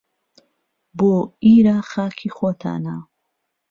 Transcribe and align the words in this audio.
بۆ 0.97 1.11
ئیره 1.45 1.77
خاکی 1.89 2.29
خۆتانه 2.35 2.95